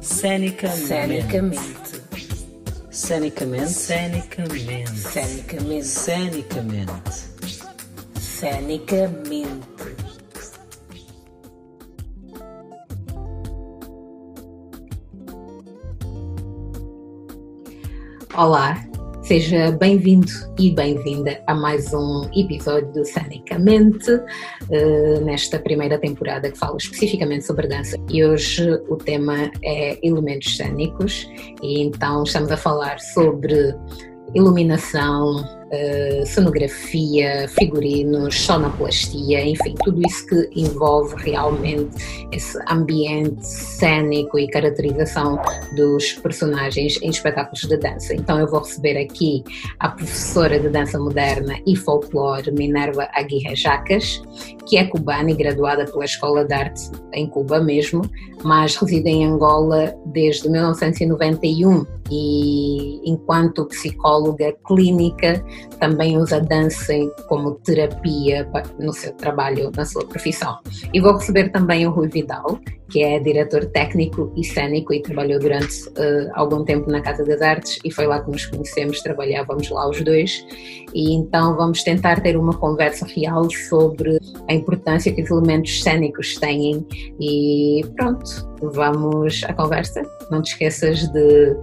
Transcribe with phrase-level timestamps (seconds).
[0.00, 0.78] Cenicamente.
[0.90, 2.00] Cenicamente.
[2.90, 3.68] Cenicamente.
[3.74, 4.96] Cenicamente.
[5.12, 5.84] Cenicamente.
[5.84, 7.30] Cenicamente.
[8.18, 9.70] Cenicamente.
[18.34, 18.89] Olá,
[19.30, 20.26] seja bem-vindo
[20.58, 27.46] e bem-vinda a mais um episódio do Cenicamente, uh, nesta primeira temporada que fala especificamente
[27.46, 27.96] sobre dança.
[28.08, 31.30] E hoje o tema é elementos cênicos,
[31.62, 33.72] e então estamos a falar sobre
[34.34, 41.90] iluminação, uh, cenografia, figurinos, sonoplastia, enfim, tudo isso que envolve realmente
[42.32, 45.40] esse ambiente cênico e caracterização
[45.76, 48.14] dos personagens em espetáculos de dança.
[48.14, 49.42] Então eu vou receber aqui
[49.78, 54.22] a professora de dança moderna e folclore Minerva Aguirre Jacas,
[54.66, 58.02] que é cubana e graduada pela Escola de Arte em Cuba mesmo,
[58.44, 65.44] mas reside em Angola desde 1991 e enquanto psicóloga clínica
[65.78, 66.92] também usa dança
[67.28, 70.58] como terapia no seu trabalho, na sua profissão.
[70.92, 75.38] E vou receber também o Rui Vidal, que é diretor técnico e cênico e trabalhou
[75.38, 79.70] durante uh, algum tempo na Casa das Artes e foi lá que nos conhecemos, trabalhávamos
[79.70, 80.44] lá os dois.
[80.92, 86.34] E então vamos tentar ter uma conversa real sobre a importância que os elementos cênicos
[86.34, 86.84] têm
[87.20, 88.24] e pronto,
[88.60, 90.02] vamos à conversa.
[90.30, 91.56] Não te esqueças de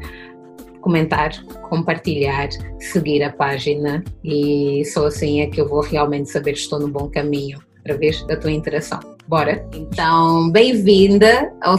[0.88, 1.34] comentar,
[1.70, 2.48] compartilhar,
[2.80, 6.88] seguir a página e só assim é que eu vou realmente saber se estou no
[6.88, 8.98] bom caminho através da tua interação.
[9.28, 9.68] Bora?
[9.74, 11.78] Então, bem-vinda ao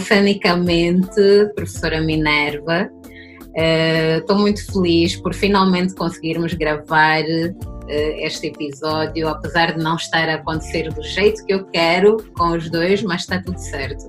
[1.54, 2.90] professora Minerva.
[4.18, 10.28] Estou uh, muito feliz por finalmente conseguirmos gravar uh, este episódio, apesar de não estar
[10.28, 14.04] a acontecer do jeito que eu quero com os dois, mas está tudo certo.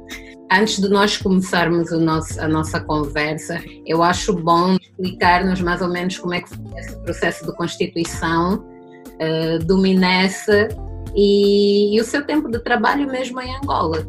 [0.52, 6.18] Antes de nós começarmos nosso, a nossa conversa, eu acho bom explicar-nos mais ou menos
[6.18, 10.68] como é que foi esse processo de constituição uh, do Minessa
[11.16, 14.04] e, e, o seu tempo de trabalho mesmo em Angola.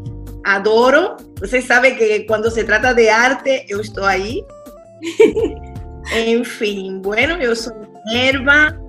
[0.45, 1.17] Adoro.
[1.39, 4.43] Vocês sabem que quando se trata de arte, eu estou aí.
[6.27, 7.75] Enfim, bueno, eu sou
[8.07, 8.81] Minerva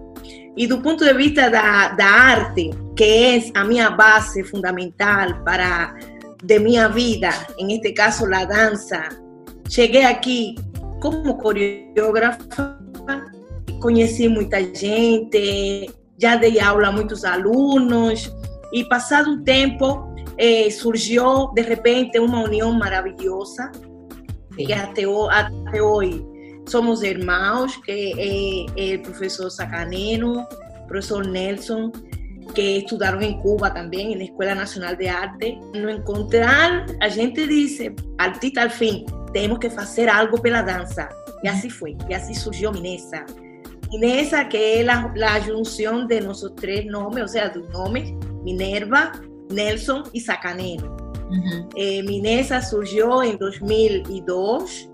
[0.56, 5.94] e do ponto de vista da, da arte, que é a minha base fundamental para
[6.41, 9.09] de mi vida, en este caso la danza.
[9.75, 10.56] Llegué aquí
[11.00, 12.79] como coreógrafa,
[13.79, 18.31] conheci muita gente, já dei aula a muitos alunos
[18.72, 23.72] e passado um tempo eh, surgiu de repente uma união maravilhosa
[24.56, 26.24] que até, até hoje
[26.68, 30.46] somos irmãos, que é, é o professor Sacaneno,
[30.88, 31.91] professor Nelson,
[32.53, 35.59] que estudaron en Cuba también, en la Escuela Nacional de Arte.
[35.73, 41.09] No encontrar, a gente dice, artista al fin, tenemos que hacer algo pela danza.
[41.44, 43.25] Y así fue, y así surgió Minesa.
[43.91, 48.13] Minesa, que es la, la junción de nuestros tres nombres, o sea, de nombres,
[48.44, 49.12] Minerva,
[49.50, 50.97] Nelson y Sacanero.
[51.75, 54.89] eh, Minesa surgió en 2002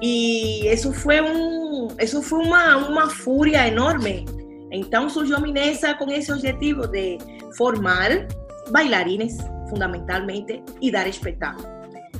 [0.00, 4.24] y eso fue, un, eso fue una, una furia enorme
[4.70, 7.18] Então surgiu a Minesa com esse objetivo de
[7.56, 8.26] formar
[8.70, 9.36] bailarines,
[9.68, 11.66] fundamentalmente, e dar espetáculo.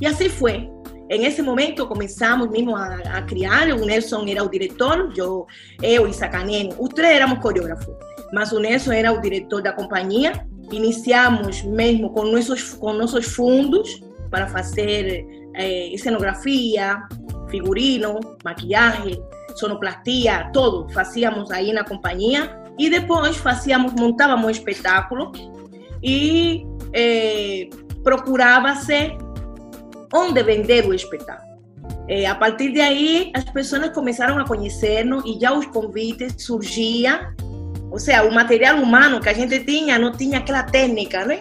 [0.01, 0.71] E assim foi.
[1.11, 3.69] Em esse momento começamos mesmo a, a criar.
[3.69, 5.47] O Nelson era o diretor, eu,
[5.83, 7.95] eu e Sacaneno, os éramos coreógrafos,
[8.33, 10.33] mas o Nelson era o diretor da companhia.
[10.71, 17.03] Iniciamos mesmo com nossos, com nossos fundos para fazer eh, cenografia,
[17.49, 19.19] figurino, maquiagem,
[19.57, 25.33] sonoplastia, todo, fazíamos aí na companhia e depois fazíamos, montávamos um espetáculo
[26.03, 27.69] e eh,
[28.05, 29.17] procurava-se
[30.15, 31.49] onde vender o espetáculo.
[32.09, 37.19] Eh, a partir de aí, as pessoas começaram a conhecer-nos e já os convites surgiam,
[37.91, 41.41] ou seja, o material humano que a gente tinha não tinha aquela técnica, né?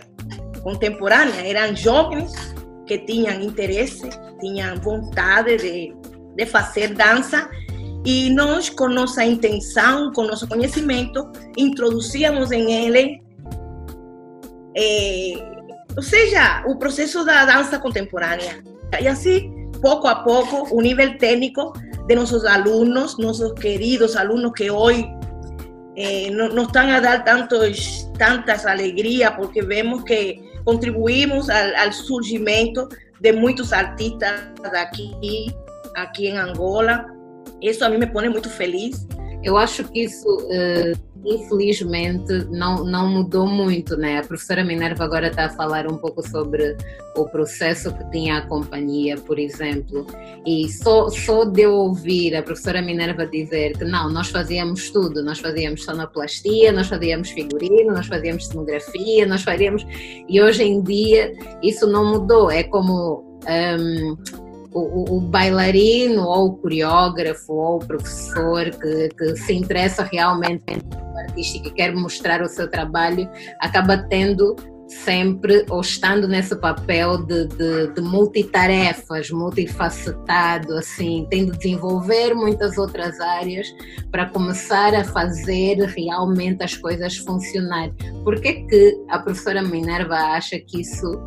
[0.64, 2.34] Contemporânea, eram jovens
[2.86, 5.96] que tinham interesse, tinham vontade de,
[6.36, 7.50] de fazer dança
[8.08, 13.22] e nós, com nossa intenção, com nosso conhecimento, introduzíamos em ele,
[14.78, 15.34] é,
[15.94, 18.64] ou seja, o processo da dança contemporânea.
[19.02, 21.74] E assim, pouco a pouco, o nível técnico
[22.08, 25.06] de nossos alunos, nossos queridos alunos que hoje
[25.98, 32.88] eh, nos estão a dar tantos, tantas alegrias, porque vemos que contribuímos ao, ao surgimento
[33.20, 35.54] de muitos artistas aqui,
[35.94, 37.17] aqui em Angola,
[37.62, 39.08] isso a mim me põe muito feliz.
[39.44, 44.20] Eu acho que isso, uh, infelizmente, não, não mudou muito, né?
[44.20, 46.76] A professora Minerva agora está a falar um pouco sobre
[47.16, 50.06] o processo que tinha a companhia, por exemplo,
[50.46, 55.24] e só, só de eu ouvir a professora Minerva dizer que não, nós fazíamos tudo,
[55.24, 59.86] nós fazíamos sonoplastia, nós fazíamos figurino, nós fazíamos cenografia, nós fazíamos.
[60.28, 63.40] E hoje em dia isso não mudou, é como.
[63.48, 70.64] Um, o, o, bailarino ou o coreógrafo ou o professor que, que se interessa realmente
[70.66, 73.30] pelo artístico e quer mostrar o seu trabalho
[73.60, 74.56] acaba tendo
[74.88, 82.78] sempre ou estando nesse papel de, de, de, multitarefas, multifacetado, assim, tendo de desenvolver muitas
[82.78, 83.68] outras áreas
[84.12, 87.92] para começar a fazer realmente as coisas funcionar.
[88.24, 91.20] Por que, que a professora Minerva acha que isso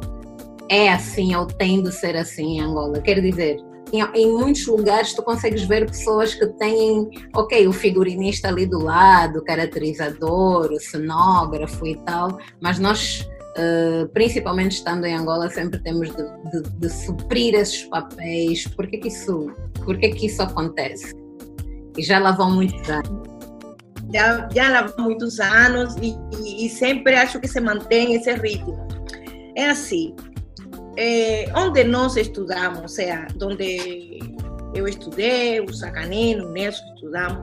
[0.71, 3.01] é assim ou tem de ser assim em Angola.
[3.03, 3.59] Quer dizer,
[3.93, 8.79] em, em, muitos lugares tu consegues ver pessoas que têm, ok, o figurinista ali do
[8.79, 13.29] lado, o caracterizador, o cenógrafo e tal, mas nós,
[13.59, 18.65] uh, principalmente estando em Angola, sempre temos de, de, de suprir esses papéis.
[18.69, 19.51] Por que, que isso,
[19.85, 21.13] por que, que isso acontece?
[21.99, 23.29] E já lá vão muitos anos.
[24.15, 28.33] Já, já lá vão muitos anos e, e, e sempre acho que se mantém esse
[28.35, 28.87] ritmo.
[29.57, 30.15] É assim,
[30.97, 34.21] eh, onde nós estudamos, ou seja, onde
[34.75, 37.43] eu estudei, o Sacanino, o Nelson estudamos,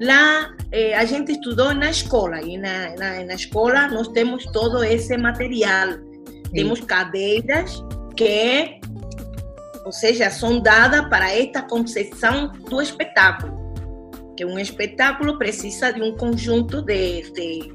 [0.00, 4.82] lá eh, a gente estudou na escola, e na, na, na escola nós temos todo
[4.82, 5.92] esse material.
[5.92, 6.52] Sim.
[6.52, 7.82] Temos cadeiras
[8.16, 8.80] que,
[9.84, 13.64] ou seja, são dadas para esta concepção do espetáculo.
[14.36, 17.72] Que um espetáculo precisa de um conjunto de, de,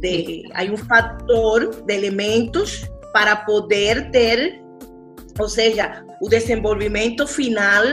[0.00, 4.62] de hay um fator de elementos para poder ter,
[5.38, 7.84] ou seja, o desenvolvimento final,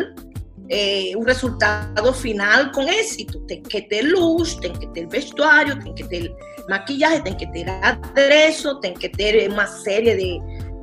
[0.69, 3.39] eh, o resultado final com êxito.
[3.47, 6.35] Tem que ter luz, tem que ter vestuário, tem que ter
[6.69, 10.15] maquiagem, tem que ter adereço, tem que ter uma série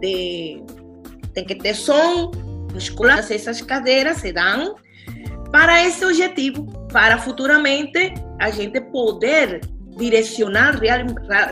[0.00, 0.62] de,
[1.34, 2.30] de que ter som,
[2.72, 3.18] muscular.
[3.18, 4.76] Essas cadeiras se dão
[5.50, 9.60] para esse objetivo, para futuramente a gente poder
[9.96, 11.00] direcionar real,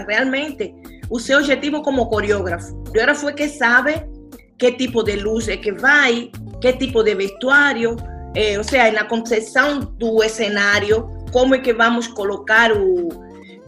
[0.09, 0.75] realmente
[1.11, 2.73] o seu objetivo como coreógrafo.
[2.73, 4.07] O coreógrafo é que sabe
[4.59, 6.31] que tipo de luz é que vai,
[6.61, 7.97] que tipo de vestuário,
[8.35, 13.09] eh, ou seja, na concepção do cenário, como é que vamos colocar o.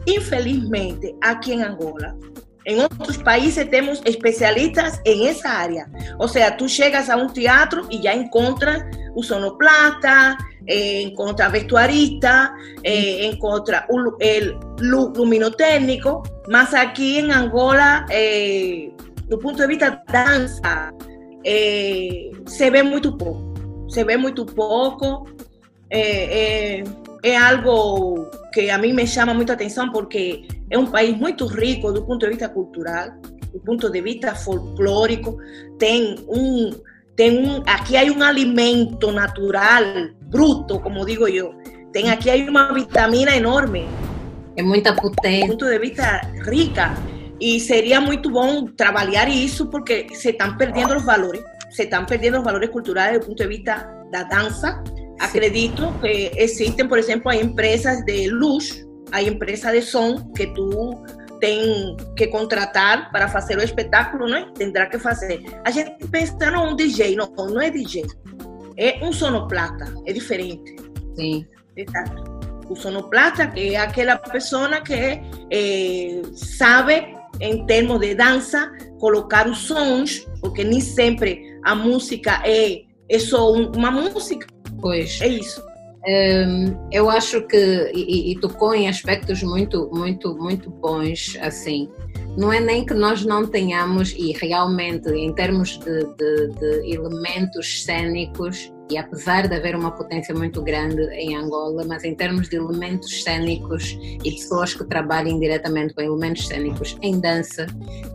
[0.05, 2.15] Infelizmente, aqui em Angola,
[2.65, 5.89] em outros países temos especialistas em essa área.
[6.19, 8.83] Ou seja, tu chegas a um teatro e já encontras
[9.15, 10.37] o sonoplata,
[10.67, 18.89] eh, encontra vestuarista, eh, encontra o, el luminotécnico, mas aqui em Angola, eh,
[19.29, 20.93] do ponto de vista da dança,
[21.45, 23.53] eh, se vê muito pouco.
[23.89, 25.27] Se vê muito pouco.
[25.89, 26.83] É, é,
[27.23, 31.91] é, algo que a mim me chama muita atenção porque é um país muito rico
[31.91, 33.11] do ponto de vista cultural,
[33.51, 35.37] do ponto de vista folclórico,
[35.79, 36.71] tem um
[37.15, 39.83] tem um, aqui há um alimento natural,
[40.23, 41.53] bruto, como digo eu.
[41.91, 43.87] Tem aqui há uma vitamina enorme.
[44.57, 45.45] É muita potência.
[45.45, 46.95] Do ponto de vista rica.
[47.39, 51.43] E seria muito bom trabalhar isso porque se estão perdendo os valores.
[51.69, 53.75] Se estão perdendo os valores culturais do ponto de vista
[54.11, 54.83] da dança.
[55.19, 61.03] Acredito que existem, por exemplo, empresas de luz, há empresas de som que tu
[61.39, 64.49] tem que contratar para fazer o espetáculo, né?
[64.55, 65.43] Tendrá que fazer.
[65.65, 68.05] A gente pensa, não, um DJ, não, não é DJ.
[68.77, 70.75] É um sonoplata, é diferente.
[71.15, 71.45] Sim.
[71.75, 72.23] Exato.
[72.69, 75.21] O sonoplata, que é aquela pessoa que
[75.51, 82.83] eh, sabe, em termos de dança, colocar os sons, porque nem sempre a música é,
[83.09, 84.47] é só uma música.
[84.83, 85.21] Pois.
[85.21, 85.63] É isso.
[86.05, 91.89] Um, eu acho que e, e, tocou em aspectos muito muito muito bons assim
[92.37, 97.85] não é nem que nós não tenhamos e realmente em termos de, de, de elementos
[97.85, 102.57] cênicos e apesar de haver uma potência muito grande em Angola, mas em termos de
[102.57, 107.65] elementos cênicos e pessoas que trabalhem diretamente com elementos cênicos em dança,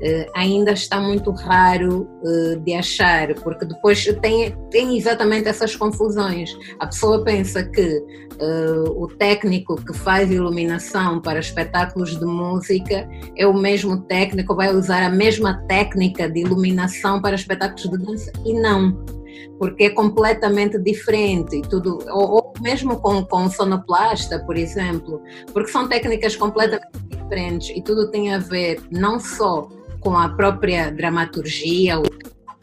[0.02, 6.56] eh, ainda está muito raro eh, de achar, porque depois tem, tem exatamente essas confusões.
[6.78, 8.02] A pessoa pensa que
[8.38, 14.74] eh, o técnico que faz iluminação para espetáculos de música é o mesmo técnico, vai
[14.74, 19.17] usar a mesma técnica de iluminação para espetáculos de dança, e não
[19.58, 25.88] porque é completamente diferente, tudo, ou, ou mesmo com, com sonoplasta, por exemplo, porque são
[25.88, 29.68] técnicas completamente diferentes e tudo tem a ver não só
[30.00, 32.00] com a própria dramaturgia,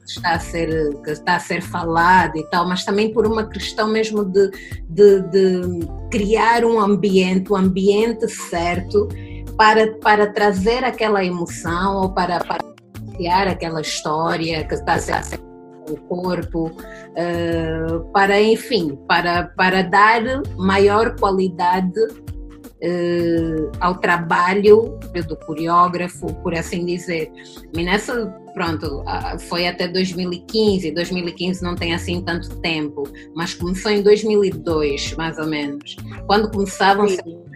[0.05, 3.87] está a ser, que está a ser falada e tal, mas também por uma questão
[3.87, 4.51] mesmo de,
[4.87, 9.07] de, de criar um ambiente, o um ambiente certo
[9.57, 12.63] para, para trazer aquela emoção ou para, para
[13.15, 15.44] criar aquela história que está a ser
[15.89, 20.21] o corpo, uh, para, enfim, para, para dar
[20.57, 27.31] maior qualidade uh, ao trabalho do coreógrafo, por assim dizer.
[27.73, 29.03] E nessa, pronto,
[29.47, 33.03] foi até 2015, 2015 não tem assim tanto tempo,
[33.35, 35.95] mas começou em 2002, mais ou menos,
[36.27, 37.07] quando começavam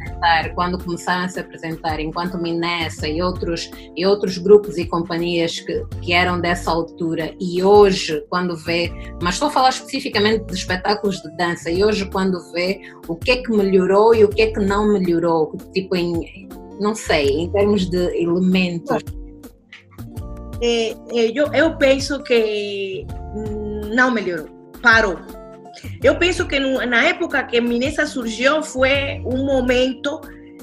[0.09, 5.59] apresentar, quando começaram a se apresentar, enquanto Minessa e outros, e outros grupos e companhias
[5.59, 10.53] que, que eram dessa altura, e hoje, quando vê, mas estou a falar especificamente de
[10.53, 14.41] espetáculos de dança, e hoje, quando vê o que é que melhorou e o que
[14.41, 16.47] é que não melhorou, tipo, em,
[16.79, 18.97] não sei, em termos de elementos.
[20.61, 23.05] É, é, eu, eu penso que
[23.93, 24.47] não melhorou,
[24.81, 25.17] parou
[26.03, 30.21] eu penso que na época que Minesa surgiu foi um momento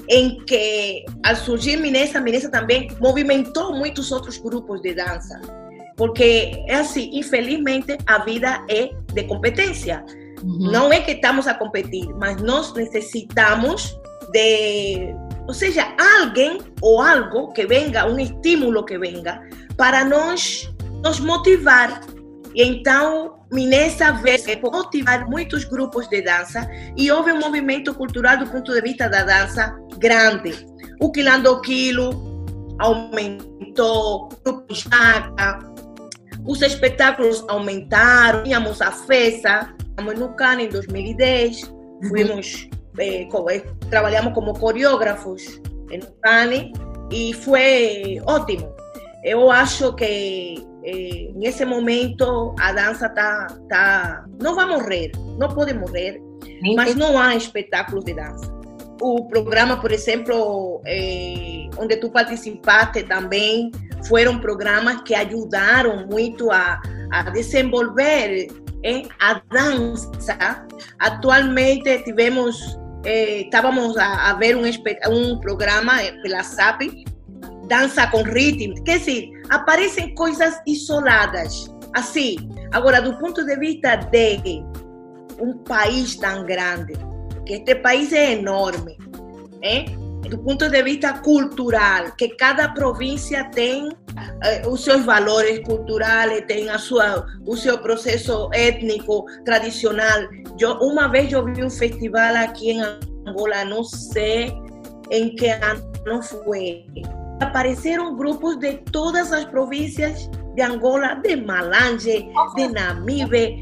[0.09, 5.39] em que, ao surgir Minesa, Minesa também movimentou muitos outros grupos de dança.
[5.95, 10.05] Porque é assim, infelizmente, a vida é de competência.
[10.43, 10.71] Uhum.
[10.71, 13.97] Não é que estamos a competir, mas nós necessitamos
[14.31, 15.13] de,
[15.47, 19.41] ou seja, alguém ou algo que venga, um estímulo que venga,
[19.75, 20.71] para nos,
[21.03, 22.01] nos motivar.
[22.53, 28.47] E então, Minesa veio motivar muitos grupos de dança e houve um movimento cultural do
[28.47, 30.65] ponto de vista da dança grande.
[30.99, 32.09] O Quilandoquilo
[32.79, 35.59] aumentou, o grupo Jaca,
[36.45, 41.73] os espetáculos aumentaram, tínhamos a FESA, estamos no CAN em 2010,
[42.07, 45.61] fuimos, eh, eh, trabalhamos como coreógrafos
[45.91, 46.71] no CAN
[47.11, 48.73] e foi ótimo.
[49.23, 55.73] Eu acho que eh, nesse momento a dança tá, tá, não vai morrer, não pode
[55.73, 56.21] morrer,
[56.75, 58.55] mas não há espetáculos de dança.
[59.01, 63.69] O programa, por exemplo, eh, onde tu participaste também,
[64.07, 68.47] foram programas que ajudaram muito a, a desenvolver
[68.83, 70.65] eh, a dança.
[70.99, 74.63] Atualmente tivemos, eh, estávamos a, a, ver um,
[75.09, 76.81] um programa pela SAP,
[77.67, 81.73] Dança com Ritmo, quer dizer, aparecem coisas isoladas.
[81.93, 82.37] Assim,
[82.71, 84.63] agora, do ponto de vista de
[85.39, 86.93] um país tão grande,
[87.45, 88.97] que este país é enorme,
[89.61, 89.85] né?
[90.29, 93.89] do ponto de vista cultural, que cada província tem
[94.43, 100.27] eh, os seus valores culturais, tem a sua, o seu processo étnico, tradicional.
[100.59, 104.53] Eu, uma vez eu vi um festival aqui em Angola, não sei
[105.09, 106.85] em que ano foi,
[107.41, 113.59] apareceram grupos de todas as províncias de Angola, de Malange, de Namibe,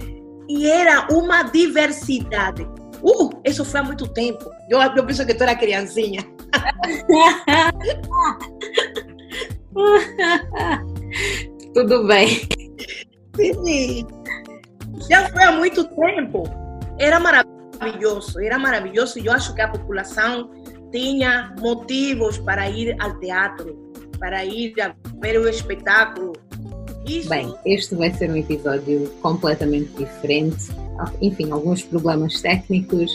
[0.48, 2.64] e era uma diversidade.
[3.04, 4.50] Uh, isso foi há muito tempo.
[4.70, 6.24] Eu, eu penso que tu era criancinha.
[11.74, 12.48] Tudo bem.
[13.36, 14.08] Sim,
[15.10, 16.44] já foi há muito tempo.
[16.98, 19.20] Era maravilhoso, era maravilhoso.
[19.20, 20.50] E eu acho que a população
[20.96, 23.76] tinha motivos para ir ao teatro,
[24.18, 24.74] para ir
[25.22, 26.32] ver o espetáculo.
[27.06, 27.28] Isso...
[27.28, 30.70] Bem, este vai ser um episódio completamente diferente.
[31.22, 33.12] Enfim, alguns problemas técnicos.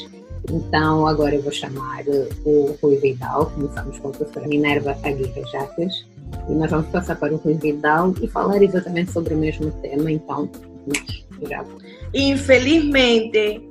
[0.51, 2.05] Então, agora eu vou chamar
[2.45, 3.47] o Rui Vidal.
[3.47, 6.05] Começamos com a professora Minerva Aguirre Jacas.
[6.51, 10.13] E nós vamos passar para o Rui Vidal e falar exatamente sobre o mesmo tema.
[10.13, 10.51] Então,
[11.49, 11.65] já.
[12.13, 13.67] Infelizmente,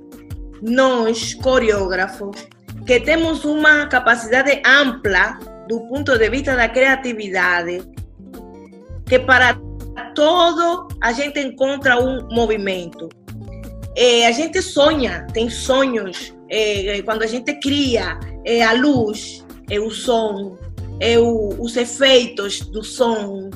[0.63, 2.47] nós, coreógrafos,
[2.89, 7.83] que temos uma capacidade ampla do ponto de vista da criatividade,
[9.05, 9.55] que para
[10.15, 13.07] todo a gente encontra um movimento.
[14.27, 16.33] A gente sonha, tem sonhos.
[17.05, 18.19] Quando a gente cria,
[18.67, 20.57] a luz, é o som,
[20.99, 23.51] é o, os efeitos do som,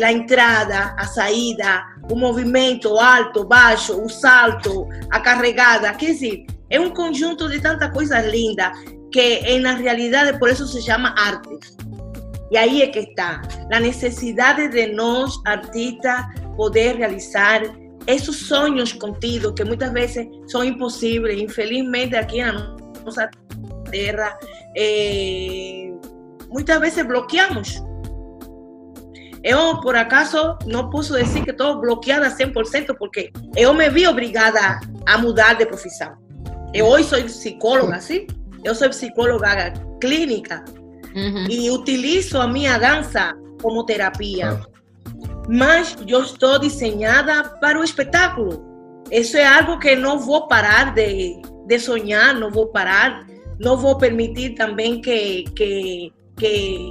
[0.00, 5.92] a entrada, a saída, o movimento alto, baixo, o salto, a carregada.
[5.94, 8.72] Quer dizer, é um conjunto de tanta coisa linda
[9.10, 11.58] que na realidade por isso se chama arte.
[12.50, 16.24] E aí é que está a necessidade de nós, artistas,
[16.56, 17.62] poder realizar
[18.06, 21.40] esses sonhos contidos que muitas vezes são impossíveis.
[21.40, 23.30] Infelizmente, aqui na nossa
[23.90, 24.38] terra,
[24.74, 25.92] eh,
[26.48, 27.82] muitas vezes bloqueamos.
[29.44, 34.80] Eu, por acaso, não posso dizer que estou bloqueada 100%, porque eu me vi obrigada
[35.06, 36.16] a mudar de profissão.
[36.74, 38.26] Eu hoje sou psicóloga, sim?
[38.64, 40.64] Eu sou psicóloga clínica
[41.14, 41.46] uhum.
[41.48, 44.60] e utilizo a minha dança como terapia.
[45.48, 48.62] mas eu estou desenhada para o espetáculo.
[49.10, 53.26] Isso é algo que não vou parar de, de sonhar, não vou parar,
[53.58, 56.90] não vou permitir também que, que, que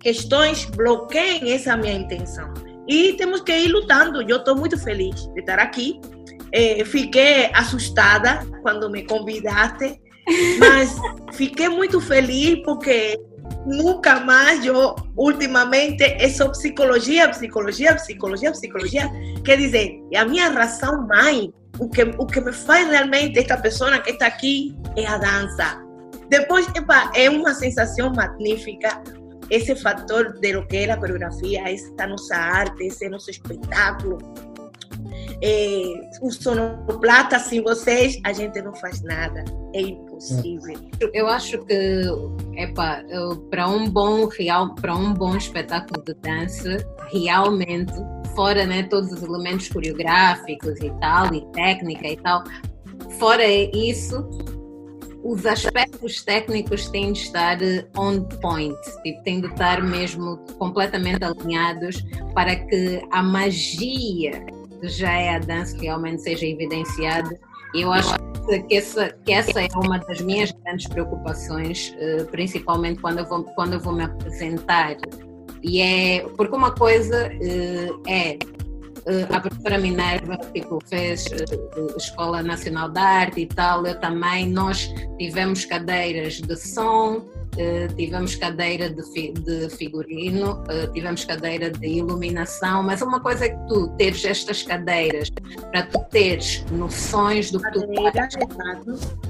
[0.00, 2.54] questões bloqueiem essa minha intenção.
[2.88, 4.22] E temos que ir lutando.
[4.22, 6.00] Eu estou muito feliz de estar aqui.
[6.52, 10.00] Eh, fiquei assustada quando me convidaste,
[10.58, 10.96] mas
[11.32, 13.18] fiquei muito feliz porque
[13.66, 19.10] nunca mais eu, ultimamente, é só psicologia, psicologia, psicologia, psicologia.
[19.44, 21.52] Quer dizer, a minha razão mãe.
[21.78, 25.82] O que, o que me faz realmente esta pessoa que está aqui é a dança.
[26.28, 29.02] Depois, epa, é uma sensação magnífica
[29.52, 34.18] esse fator de lo que é a coreografia, essa nossa arte, esse nosso espetáculo.
[35.44, 39.44] É, o sonoplata, sem vocês, a gente não faz nada.
[39.74, 40.78] É impossível.
[41.12, 42.04] Eu acho que,
[42.54, 43.02] epa,
[43.50, 46.76] para um bom real, para um bom espetáculo de dança,
[47.10, 47.92] realmente,
[48.36, 52.44] fora né, todos os elementos coreográficos e tal, e técnica e tal,
[53.18, 54.24] fora isso,
[55.24, 61.24] os aspectos técnicos têm de estar eh, on point, tipo, têm de estar mesmo completamente
[61.24, 64.44] alinhados para que a magia
[64.82, 67.38] já é a dança realmente seja evidenciada.
[67.74, 68.14] E eu acho
[68.68, 73.44] que essa, que essa é uma das minhas grandes preocupações, eh, principalmente quando eu vou,
[73.44, 74.96] quando eu vou me apresentar.
[75.62, 78.38] E é porque uma coisa eh, é
[79.04, 81.26] Uh, a professora Minerva tipo, fez
[81.96, 88.34] Escola Nacional de Arte e tal, eu também, nós tivemos cadeiras de som, Uh, tivemos
[88.34, 93.68] cadeira de, fi, de figurino, uh, tivemos cadeira de iluminação, mas uma coisa é que
[93.68, 95.28] tu teres estas cadeiras
[95.70, 97.86] para tu teres noções do que tu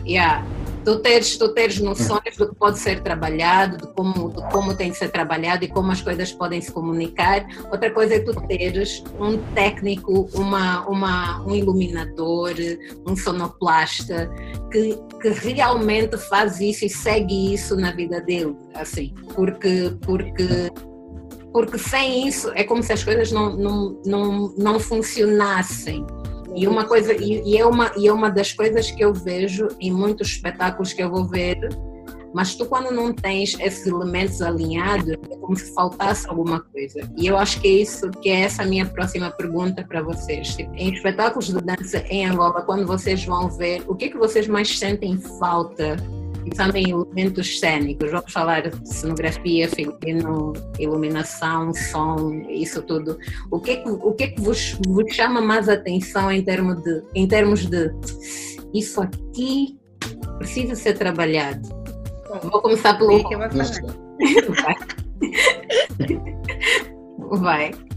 [0.06, 0.46] yeah,
[0.84, 4.90] tu teres, tu teres noções do que pode ser trabalhado, de como, de como tem
[4.90, 7.46] de ser trabalhado e como as coisas podem se comunicar.
[7.70, 12.54] Outra coisa é tu teres um técnico, uma, uma, um iluminador,
[13.06, 14.30] um sonoplasta
[14.70, 20.70] que, que realmente faz isso e segue isso na vida dele, assim, porque, porque,
[21.52, 26.04] porque sem isso é como se as coisas não, não, não, não funcionassem.
[26.54, 29.68] E uma coisa e, e, é uma e é uma das coisas que eu vejo
[29.80, 31.58] em muitos espetáculos que eu vou ver,
[32.34, 37.00] mas tu quando não tens esses elementos alinhados, é como se faltasse alguma coisa.
[37.16, 40.54] E eu acho que é isso que é essa minha próxima pergunta para vocês.
[40.54, 44.18] Tipo, em espetáculos de dança em Angola, quando vocês vão ver, o que é que
[44.18, 45.96] vocês mais sentem falta
[46.44, 53.18] pensando em elementos cênicos, vamos falar de cenografia, figurino, iluminação, som, isso tudo.
[53.50, 56.82] O que é que, o que, é que vos, vos chama mais atenção em termos
[56.82, 57.90] de, em termos de
[58.74, 59.78] isso aqui
[60.38, 61.68] precisa ser trabalhado?
[62.42, 63.28] Vou começar pelo.
[63.28, 64.76] Que vai.
[67.38, 67.91] vai.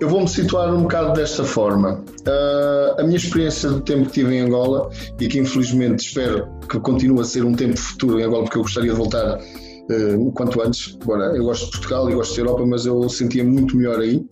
[0.00, 2.04] Eu vou-me situar um bocado desta forma.
[2.26, 6.78] Uh, a minha experiência do tempo que tive em Angola, e que infelizmente espero que
[6.80, 10.60] continue a ser um tempo futuro em Angola, porque eu gostaria de voltar uh, quanto
[10.62, 10.98] antes.
[11.02, 14.24] Agora, eu gosto de Portugal e gosto de Europa, mas eu sentia muito melhor aí.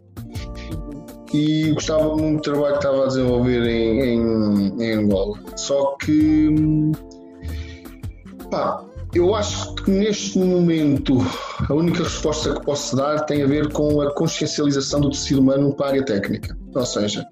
[1.32, 5.38] E gostava muito do trabalho que estava a desenvolver em, em, em Angola.
[5.56, 6.92] Só que,
[8.50, 11.18] pá, eu acho que neste momento
[11.68, 15.74] a única resposta que posso dar tem a ver com a consciencialização do tecido humano
[15.74, 16.56] para a área técnica.
[16.74, 17.26] Ou seja,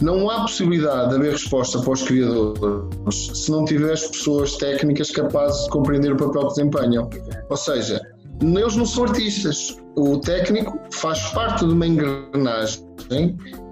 [0.00, 5.64] não há possibilidade de haver resposta para os criadores se não tiveres pessoas técnicas capazes
[5.64, 7.08] de compreender o papel que desempenham.
[7.48, 8.00] Ou seja,
[8.40, 9.76] eles não são artistas.
[9.94, 12.82] O técnico faz parte de uma engrenagem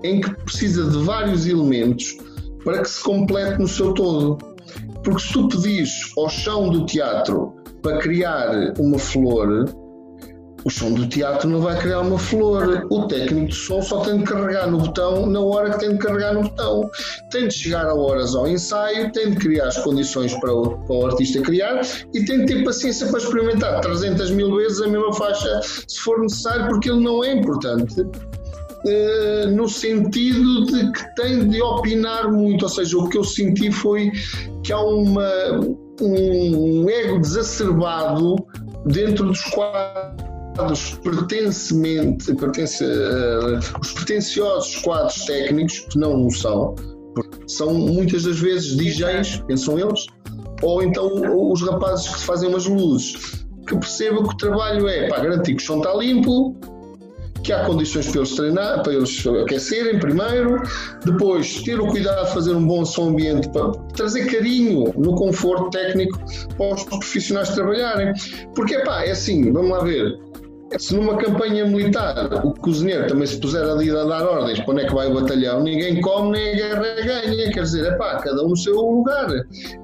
[0.04, 2.16] em que precisa de vários elementos
[2.64, 4.38] para que se complete no seu todo.
[5.02, 9.64] Porque se tu pedis ao chão do teatro para criar uma flor,
[10.64, 12.86] o som do teatro não vai criar uma flor.
[12.90, 15.98] O técnico de som só tem de carregar no botão na hora que tem de
[15.98, 16.90] carregar no botão.
[17.30, 20.94] Tem de chegar a horas ao ensaio, tem de criar as condições para o, para
[20.94, 21.80] o artista criar
[22.12, 26.20] e tem de ter paciência para experimentar 300 mil vezes a mesma faixa se for
[26.20, 27.94] necessário, porque ele não é importante.
[28.86, 33.70] Eh, no sentido de que tem de opinar muito, ou seja, o que eu senti
[33.70, 34.10] foi
[34.62, 35.30] que há uma,
[36.00, 38.36] um ego desacerbado
[38.86, 46.74] dentro dos quadros pertencemente, pertence, uh, os pretenciosos quadros técnicos, que não o são,
[47.46, 50.06] são muitas das vezes DJs, pensam eles,
[50.62, 55.22] ou então os rapazes que fazem umas luzes, que percebam que o trabalho é para
[55.22, 56.58] garantir que o chão está limpo,
[57.50, 60.62] que há condições para eles treinar, para eles aquecerem primeiro,
[61.04, 65.68] depois ter o cuidado de fazer um bom som ambiente para trazer carinho no conforto
[65.70, 66.16] técnico
[66.56, 68.12] para os profissionais trabalharem.
[68.54, 70.16] Porque, pá, é assim, vamos lá ver,
[70.78, 74.82] Se numa campanha militar o cozinheiro também se puser ali a dar ordens para onde
[74.84, 77.52] é que vai o batalhão, ninguém come nem a guerra ganha.
[77.52, 79.28] Quer dizer, é pá, cada um no seu lugar.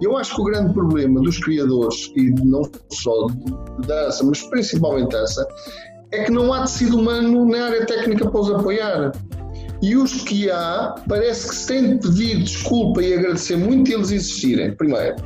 [0.01, 5.11] Eu acho que o grande problema dos criadores, e não só de dança, mas principalmente
[5.11, 5.45] dança,
[6.13, 9.13] é que não há tecido humano na área técnica para os apoiar.
[9.83, 14.75] E os que há, parece que se de pedir desculpa e agradecer muito eles existirem,
[14.75, 15.17] primeiro.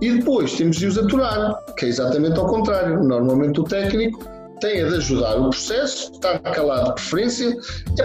[0.00, 3.02] E depois temos de os aturar, que é exatamente ao contrário.
[3.02, 4.24] Normalmente o técnico
[4.60, 7.56] tem de ajudar o processo, estar calado de preferência,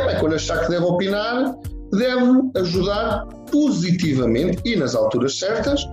[0.05, 1.55] bem, quando achar que deve opinar,
[1.91, 5.85] deve ajudar positivamente e nas alturas certas,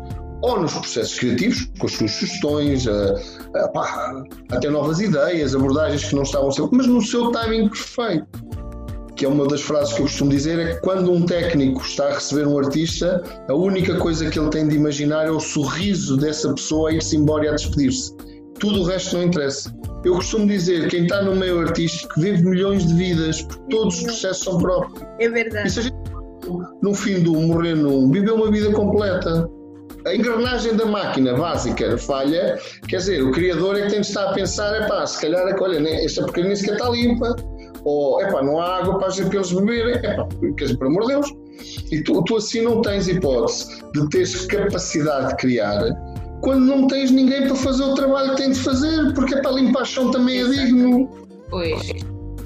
[0.43, 3.17] ou nos processos criativos, com as suas sugestões, a,
[3.55, 8.27] a, pá, até novas ideias, abordagens que não estavam ser, mas no seu timing perfeito.
[9.17, 12.07] Que é uma das frases que eu costumo dizer: é que quando um técnico está
[12.07, 16.17] a receber um artista, a única coisa que ele tem de imaginar é o sorriso
[16.17, 18.15] dessa pessoa a ir-se embora e a despedir-se.
[18.61, 19.75] Tudo o resto não interessa.
[20.05, 24.03] Eu costumo dizer: quem está no meio artístico vive milhões de vidas, porque todos os
[24.05, 25.03] processos são próprios.
[25.19, 25.67] É verdade.
[25.67, 25.97] E se a gente,
[26.81, 29.51] no fim do morrer num, viveu uma vida completa
[30.07, 32.59] a engrenagem da máquina básica falha,
[32.89, 35.45] quer dizer, o criador é que tem de estar a pensar, é pá, se calhar,
[35.61, 37.37] olha, esta porcaria sequer está limpa,
[37.85, 40.87] ou é pá, não há água para, para eles beberem, é pá, quer dizer, por
[40.87, 41.33] amor de Deus.
[41.91, 45.83] E tu, tu assim não tens hipótese de teres capacidade de criar
[46.41, 49.53] quando não tens ninguém para fazer o trabalho que tens de fazer, porque é para
[49.53, 51.11] limpar chão também é digno.
[51.51, 51.91] Pois,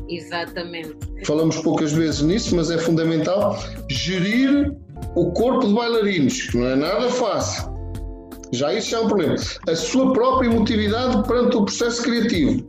[0.09, 0.97] exatamente.
[1.25, 3.59] Falamos poucas vezes nisso, mas é fundamental
[3.91, 4.73] gerir
[5.15, 7.73] o corpo de bailarinos, que não é nada fácil.
[8.53, 9.35] Já isso é um problema.
[9.69, 12.67] A sua própria emotividade perante o processo criativo.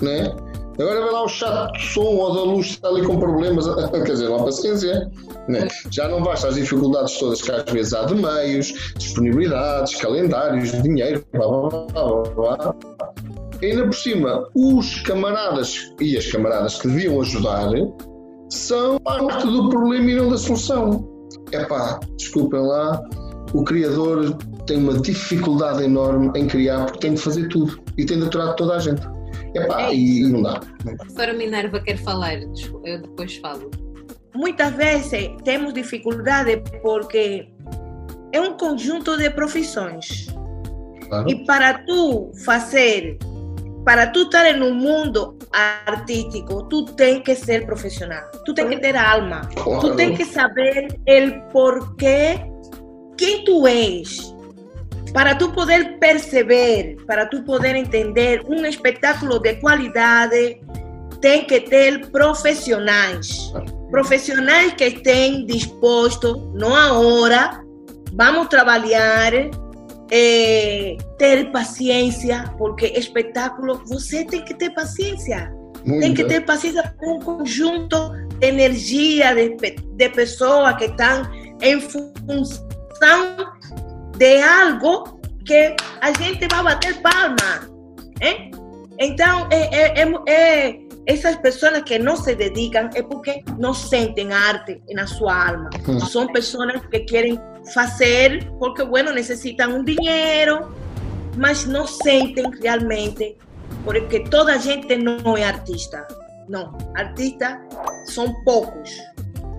[0.00, 0.32] Né?
[0.78, 4.12] Agora vai lá o chato de som ou da luz está ali com problemas, quer
[4.12, 5.10] dizer, não há paciência.
[5.48, 5.66] Né?
[5.90, 11.24] Já não basta as dificuldades todas que às vezes há de meios, disponibilidades, calendários, dinheiro,
[11.32, 12.74] blá blá blá blá.
[13.62, 17.70] ainda por cima, os camaradas e as camaradas que deviam ajudar
[18.50, 21.15] são parte do problema e não da solução
[21.62, 23.02] epá, desculpem lá,
[23.52, 28.18] o criador tem uma dificuldade enorme em criar porque tem de fazer tudo e tem
[28.18, 29.02] de aturar toda a gente.
[29.54, 30.60] Epá, é e, e não dá.
[30.86, 32.40] A professora Minerva quer falar,
[32.84, 33.70] eu depois falo.
[34.34, 37.48] Muitas vezes temos dificuldade porque
[38.32, 40.26] é um conjunto de profissões.
[41.08, 41.30] Claro.
[41.30, 43.18] E para tu fazer
[43.86, 45.38] para tu estar no mundo
[45.86, 49.80] artístico, tu tens que ser profissional, tu tens que ter alma, claro.
[49.80, 52.44] tu tens que saber o porquê,
[53.16, 54.34] quem tu és,
[55.12, 60.60] para tu poder perceber, para tu poder entender um espetáculo de qualidade,
[61.20, 63.52] tem que ter profissionais,
[63.92, 67.64] profissionais que estén dispostos, não agora,
[68.14, 69.32] vamos trabalhar
[70.10, 75.52] é, ter paciência, porque espetáculo você tem que ter paciência.
[75.84, 76.00] Muito.
[76.00, 81.22] Tem que ter paciência com um conjunto de energia de, de pessoas que estão
[81.62, 83.52] em função
[84.16, 87.70] de algo que a gente vai bater palma.
[88.20, 88.50] Hein?
[88.98, 95.06] Então, é, é, essas pessoas que não se dedicam é porque não sentem arte na
[95.06, 95.70] sua alma.
[96.10, 97.38] São pessoas que querem
[97.72, 100.74] fazer porque, bueno, necessitam um dinheiro,
[101.36, 103.36] mas não sentem realmente,
[103.84, 106.06] porque toda a gente não é artista.
[106.48, 107.58] Não, artistas
[108.06, 108.90] são poucos.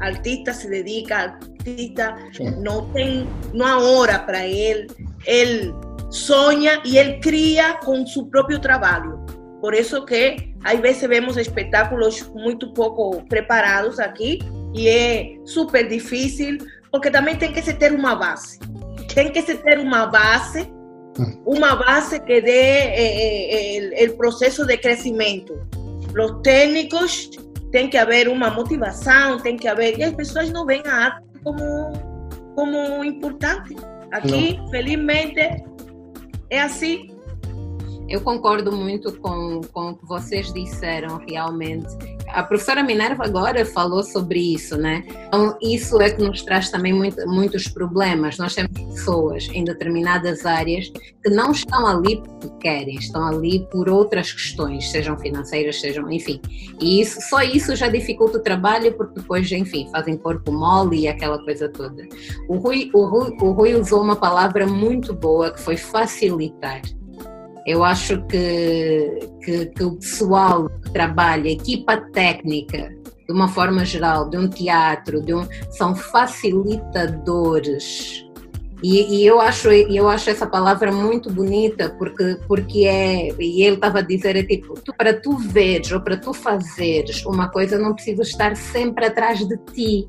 [0.02, 2.15] Artista se dedica, artista
[2.62, 4.88] não tem, não há hora para ele.
[5.26, 5.74] Ele
[6.10, 9.26] sonha e ele cria com seu próprio trabalho.
[9.60, 14.39] Por isso que às vezes vemos espetáculos muito pouco preparados aqui
[14.74, 16.58] e é super difícil
[16.91, 18.60] porque também tem que se ter uma base.
[19.13, 20.71] Tem que se ter uma base,
[21.45, 25.60] uma base que dê eh, eh, o processo de crescimento.
[26.17, 27.30] Os técnicos
[27.71, 29.97] tem que haver uma motivação, tem que haver.
[29.97, 31.93] E as pessoas não veem a arte como,
[32.56, 33.76] como importante.
[34.12, 34.69] Aqui, não.
[34.69, 35.39] felizmente,
[36.50, 37.16] é assim.
[38.10, 41.88] Eu concordo muito com, com o que vocês disseram, realmente.
[42.30, 45.04] A professora Minerva agora falou sobre isso, né?
[45.28, 48.38] Então, isso é que nos traz também muito, muitos problemas.
[48.38, 53.89] Nós temos pessoas em determinadas áreas que não estão ali porque querem, estão ali por
[53.89, 56.41] outras questões, sejam financeiras, sejam, enfim.
[56.80, 61.08] E isso, só isso já dificulta o trabalho, porque depois, enfim, fazem corpo mole e
[61.08, 62.08] aquela coisa toda.
[62.48, 66.82] O Rui, o Rui, o Rui usou uma palavra muito boa que foi facilitar
[67.67, 72.95] eu acho que, que, que o pessoal que trabalha, equipa técnica,
[73.27, 78.25] de uma forma geral, de um teatro, de um, são facilitadores.
[78.82, 83.75] E, e, eu acho eu acho essa palavra muito bonita porque porque é e ele
[83.75, 87.80] estava a dizer é tipo tu, para tu veres ou para tu fazeres uma coisa
[87.80, 90.08] não precisa estar sempre atrás de ti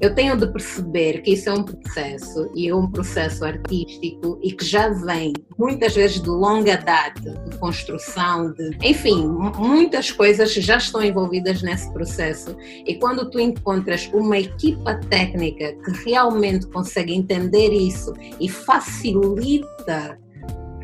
[0.00, 4.52] eu tenho de perceber que isso é um processo e é um processo artístico e
[4.52, 9.26] que já vem muitas vezes de longa data, de construção, de, enfim,
[9.56, 12.56] muitas coisas já estão envolvidas nesse processo.
[12.86, 20.18] E quando tu encontras uma equipa técnica que realmente consegue entender isso e facilita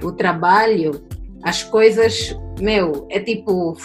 [0.03, 1.05] o trabalho,
[1.43, 3.77] as coisas, meu, é tipo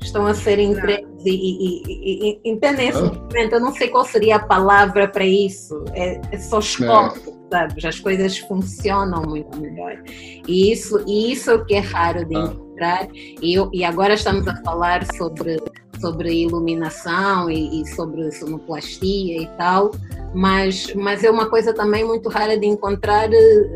[0.00, 3.54] estão a ser entregues e, e, e, e entendem esse movimento.
[3.54, 5.84] Eu não sei qual seria a palavra para isso.
[5.92, 7.86] É, é só escopo, sabe?
[7.86, 10.02] As coisas funcionam muito melhor.
[10.06, 12.40] E isso, e isso é o que é raro de ah.
[12.40, 13.08] encontrar.
[13.14, 15.58] E, eu, e agora estamos a falar sobre
[16.00, 19.90] sobre iluminação e, e, sobre sonoplastia e tal,
[20.34, 23.74] mas, mas é uma coisa também muito rara de encontrar, eh,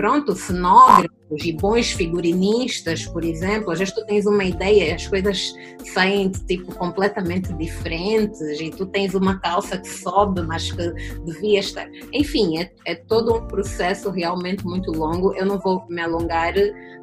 [0.00, 1.10] pronto, cenógrafo,
[1.44, 5.52] e bons figurinistas, por exemplo, às vezes tu tens uma ideia, as coisas
[5.92, 10.90] saem tipo completamente diferentes e tu tens uma calça que sobe, mas que
[11.26, 11.86] devia estar.
[12.14, 15.34] Enfim, é, é todo um processo realmente muito longo.
[15.34, 16.54] Eu não vou me alongar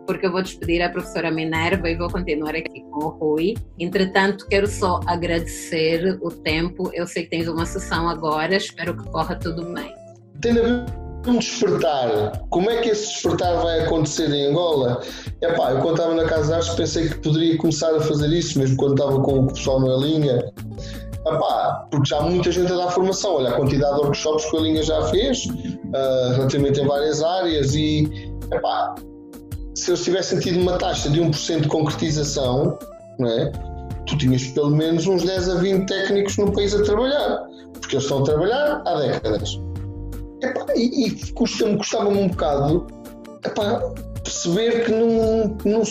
[0.08, 3.54] porque eu vou despedir a professora Minerva e vou continuar aqui com o Rui.
[3.78, 6.90] Entretanto, quero só agradecer o tempo.
[6.94, 9.94] Eu sei que tens uma sessão agora, espero que corra tudo bem.
[10.42, 10.54] Tem
[11.30, 12.42] um despertar.
[12.50, 15.02] Como é que esse despertar vai acontecer em Angola?
[15.42, 18.78] Epá, eu quando estava na Casa Artes pensei que poderia começar a fazer isso, mesmo
[18.78, 20.52] quando estava com o pessoal na linha.
[21.26, 23.36] Epá, porque já há muita gente a dar formação.
[23.36, 27.76] Olha a quantidade de workshops que a linha já fez, uh, relativamente em várias áreas,
[27.76, 28.96] e epá,
[29.76, 32.78] se eu tivesse tido uma taxa de 1% de concretização,
[33.20, 33.52] não é?
[34.08, 38.04] tu tinhas pelo menos uns 10 a 20 técnicos no país a trabalhar, porque eles
[38.04, 39.60] estão a trabalhar há décadas.
[40.42, 42.88] Epá, e, e custa-me, custava-me um bocado
[43.46, 43.80] epá,
[44.24, 45.84] perceber que não, não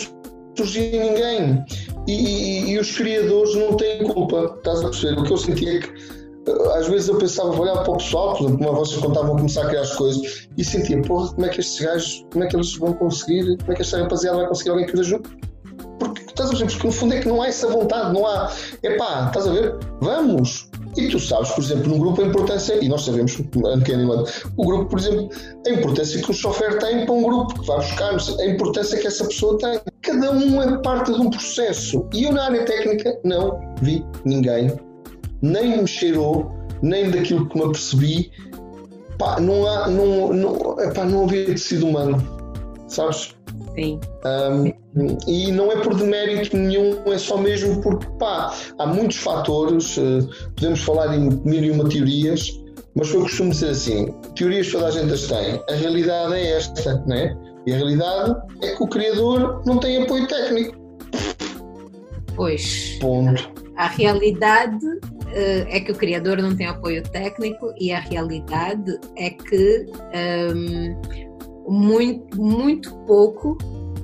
[0.57, 1.65] surgia ninguém.
[2.07, 5.19] E, e, e, os criadores não têm culpa, estás a perceber?
[5.19, 5.89] O que eu sentia é que
[6.47, 9.63] eh, às vezes eu pensava, olhar para o pessoal, por exemplo, como vocês contavam começar
[9.63, 12.55] a criar as coisas, e sentia, porra, como é que estes gajos, como é que
[12.55, 15.29] eles vão conseguir, como é que esta rapaziada vai conseguir alguém que os ajude?
[15.99, 16.71] Porque, estás a perceber?
[16.71, 18.51] Porque no fundo é que não há essa vontade, não há,
[18.83, 19.75] epá, estás a ver?
[19.99, 20.66] Vamos,
[20.97, 24.99] e tu sabes, por exemplo, num grupo a importância, e nós sabemos, o grupo, por
[24.99, 25.29] exemplo,
[25.65, 29.07] a importância que o chofer tem para um grupo que vai buscar-nos, a importância que
[29.07, 29.79] essa pessoa tem.
[30.01, 32.07] Cada um é parte de um processo.
[32.13, 34.75] E eu na área técnica não vi ninguém,
[35.41, 38.31] nem me cheirou, nem daquilo que me apercebi.
[39.19, 42.21] Pá, não, há, não, não, epá, não havia tecido humano,
[42.87, 43.36] sabes?
[43.77, 43.99] Sim.
[44.25, 49.97] Um, e não é por demérito nenhum, é só mesmo porque pá, há muitos fatores,
[49.97, 52.59] uh, podemos falar em mil e uma teorias,
[52.95, 56.95] mas eu costumo dizer assim: teorias toda a gente as tem, a realidade é esta,
[57.05, 57.37] né?
[57.67, 60.75] E a realidade é que o criador não tem apoio técnico.
[62.35, 62.97] Pois.
[62.99, 63.51] Ponto.
[63.75, 69.29] A realidade uh, é que o criador não tem apoio técnico e a realidade é
[69.29, 69.85] que
[70.55, 71.26] um,
[71.67, 73.57] muito, muito pouco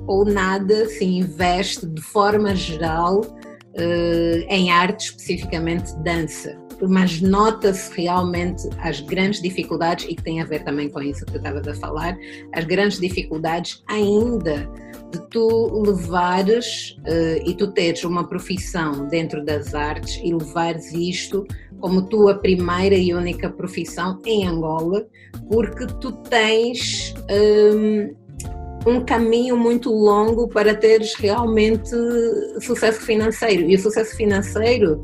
[0.06, 6.58] ou nada se investe de forma geral uh, em arte, especificamente dança.
[6.82, 11.34] Mas nota-se realmente as grandes dificuldades, e que tem a ver também com isso que
[11.34, 12.16] eu estava a falar,
[12.52, 14.68] as grandes dificuldades ainda
[15.12, 21.46] de tu levares uh, e tu teres uma profissão dentro das artes e levares isto
[21.84, 25.06] como tua primeira e única profissão em Angola,
[25.50, 31.90] porque tu tens um, um caminho muito longo para teres realmente
[32.62, 33.68] sucesso financeiro.
[33.68, 34.98] E o sucesso financeiro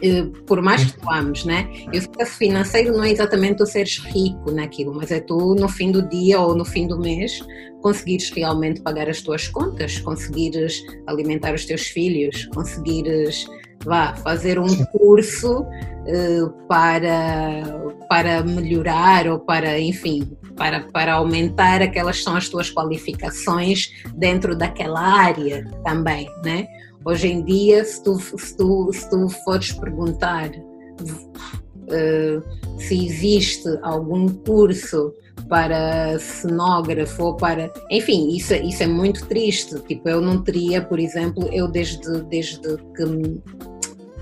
[0.00, 1.68] eh, por mais que tu ames, né?
[1.92, 5.68] E o sucesso financeiro não é exatamente tu seres rico naquilo, mas é tu no
[5.68, 7.44] fim do dia ou no fim do mês
[7.80, 13.48] conseguires realmente pagar as tuas contas, conseguires alimentar os teus filhos, conseguires
[13.84, 17.62] vá fazer um curso uh, para,
[18.08, 25.00] para melhorar ou para, enfim, para, para aumentar aquelas são as tuas qualificações dentro daquela
[25.00, 26.66] área também, né?
[27.04, 32.42] Hoje em dia, se tu, se tu, se tu fores perguntar uh,
[32.78, 35.12] se existe algum curso
[35.48, 37.72] para cenógrafo ou para.
[37.90, 39.78] Enfim, isso, é, isso é muito triste.
[39.80, 43.40] Tipo, eu não teria, por exemplo, eu desde, desde que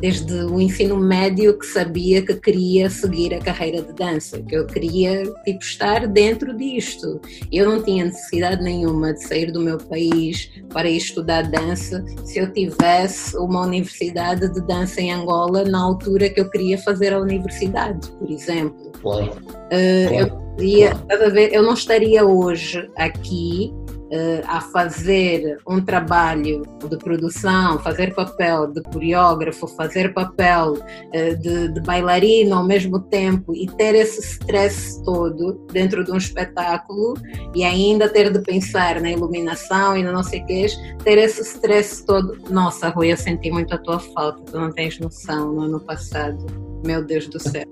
[0.00, 4.66] desde o ensino médio que sabia que queria seguir a carreira de dança, que eu
[4.66, 7.20] queria tipo, estar dentro disto.
[7.52, 12.38] Eu não tinha necessidade nenhuma de sair do meu país para ir estudar dança se
[12.38, 17.20] eu tivesse uma universidade de dança em Angola na altura que eu queria fazer a
[17.20, 18.90] universidade, por exemplo.
[19.00, 19.59] Claro.
[20.08, 20.40] Claro.
[20.58, 23.72] Eu, eu não estaria hoje aqui
[24.10, 31.72] uh, a fazer um trabalho de produção, fazer papel de coreógrafo, fazer papel uh, de,
[31.72, 37.14] de bailarino ao mesmo tempo e ter esse stress todo dentro de um espetáculo
[37.54, 40.66] e ainda ter de pensar na iluminação e no não sei o que,
[41.04, 42.36] ter esse stress todo.
[42.50, 46.69] Nossa, Rui, eu senti muito a tua falta, tu não tens noção no ano passado.
[46.84, 47.64] Meu Deus do céu.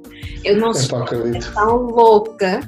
[0.44, 1.04] Eu não sou
[1.54, 2.60] tão louca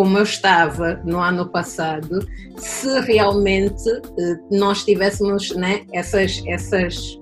[0.00, 7.20] como eu estava no ano passado, se realmente eh, nós tivéssemos né, essas, essas,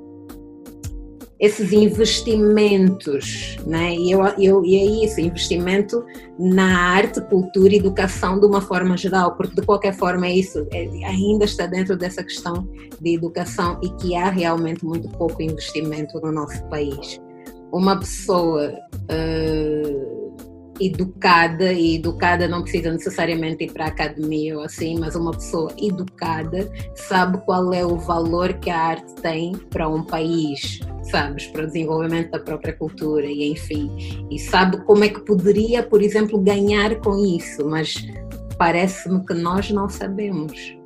[1.40, 3.94] esses investimentos, né?
[3.94, 6.04] e, eu, eu, e é isso, investimento
[6.38, 10.64] na arte, cultura e educação de uma forma geral, porque de qualquer forma é isso,
[10.72, 12.68] é, ainda está dentro dessa questão
[13.00, 17.20] de educação e que há realmente muito pouco investimento no nosso país.
[17.72, 18.72] Uma pessoa.
[19.10, 20.18] Uh,
[20.80, 25.72] educada, e educada não precisa necessariamente ir para a academia ou assim, mas uma pessoa
[25.80, 31.64] educada sabe qual é o valor que a arte tem para um país, sabes, para
[31.64, 33.90] o desenvolvimento da própria cultura e enfim,
[34.30, 38.06] e sabe como é que poderia, por exemplo, ganhar com isso, mas
[38.56, 40.76] parece-me que nós não sabemos.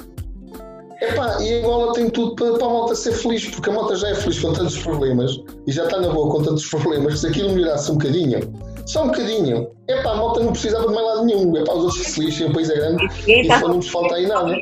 [1.02, 4.10] Epá, e Angola tem tudo para, para a malta ser feliz, porque a malta já
[4.10, 5.36] é feliz com tantos problemas
[5.66, 8.40] e já está na boa com tantos problemas, se aquilo melhorasse um bocadinho,
[8.86, 9.68] só um bocadinho.
[9.88, 11.56] É pá, a malta não precisava de mais lado nenhum.
[11.56, 14.14] É pá, os outros se lixem, o país é grande e tá não nos falta
[14.14, 14.56] aí nada.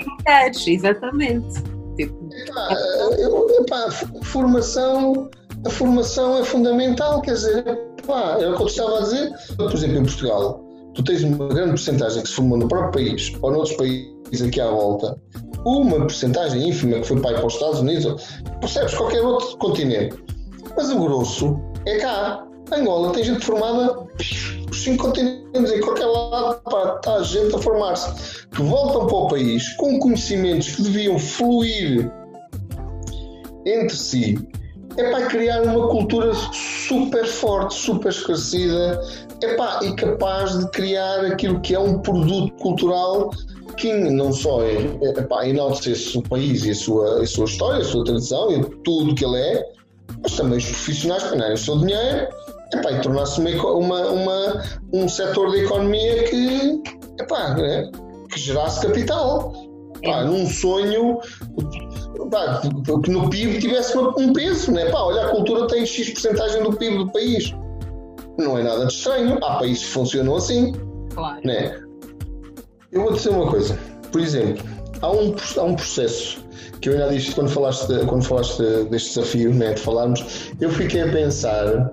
[0.72, 1.62] Exatamente.
[1.96, 2.28] Tipo...
[2.32, 2.74] Epá,
[3.18, 3.90] eu, epá,
[4.22, 5.28] formação,
[5.66, 7.66] a formação é fundamental, quer dizer,
[7.98, 9.30] epá, é o que eu estava a dizer.
[9.58, 13.32] Por exemplo, em Portugal, tu tens uma grande porcentagem que se formou no próprio país
[13.42, 15.18] ou noutros países aqui à volta,
[15.64, 20.16] uma porcentagem ínfima que foi para, para os Estados Unidos, percebes, qualquer outro continente.
[20.76, 22.46] Mas o grosso é cá.
[22.72, 28.46] Angola tem gente formada por cinco continentes, em qualquer lado pá, está gente a formar-se,
[28.46, 32.12] que voltam para o país com conhecimentos que deviam fluir
[33.66, 34.38] entre si,
[34.96, 39.00] é para criar uma cultura super forte, super esclarecida,
[39.42, 43.30] é pá, e capaz de criar aquilo que é um produto cultural
[43.80, 47.80] que não só é, é pá, enaltece o país e a sua, a sua história,
[47.80, 49.72] a sua tradição e tudo que ele é,
[50.22, 52.28] mas também os profissionais ganharem o seu dinheiro
[52.74, 54.62] epá, e tornar-se uma, uma, uma,
[54.92, 56.82] um setor da economia que,
[57.18, 57.90] epá, né,
[58.30, 59.52] que gerasse capital.
[60.02, 61.18] Epá, num sonho
[62.26, 62.62] epá,
[63.04, 64.72] que no PIB tivesse um peso.
[64.72, 64.88] Né?
[64.88, 67.54] Epá, olha, a cultura tem X porcentagem do PIB do país.
[68.38, 69.38] Não é nada de estranho.
[69.42, 70.72] Há países que funcionam assim.
[71.14, 71.40] Claro.
[71.44, 71.78] Né?
[72.92, 73.78] Eu vou dizer uma coisa.
[74.10, 74.64] Por exemplo,
[75.00, 76.44] há um, há um processo
[76.80, 81.02] que eu ainda disse quando falaste, quando falaste deste desafio, né, de falarmos, eu fiquei
[81.02, 81.92] a pensar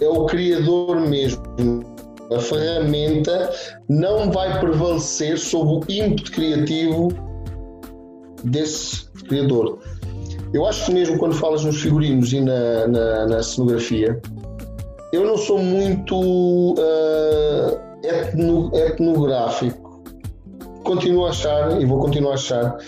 [0.00, 1.42] é o criador mesmo.
[2.30, 3.50] A ferramenta
[3.88, 7.08] não vai prevalecer sobre o ímpeto criativo
[8.44, 9.78] desse criador.
[10.52, 14.20] Eu acho que mesmo quando falas nos figurinos e na, na, na cenografia,
[15.12, 19.87] eu não sou muito uh, etno, etnográfico.
[20.88, 22.78] Continuo a achar, e vou continuar a achar,